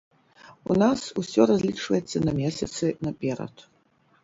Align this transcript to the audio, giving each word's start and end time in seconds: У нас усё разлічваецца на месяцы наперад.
У 0.71 0.77
нас 0.83 1.03
усё 1.23 1.41
разлічваецца 1.51 2.17
на 2.25 2.31
месяцы 2.41 2.85
наперад. 3.07 3.55